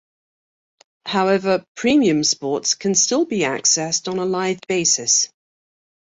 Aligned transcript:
However, 1.05 1.63
premium 1.75 2.23
sports 2.23 2.73
can 2.73 2.95
still 2.95 3.23
be 3.23 3.41
accessed 3.41 4.11
on 4.11 4.17
a 4.17 4.25
live 4.25 4.57
basis. 4.67 5.29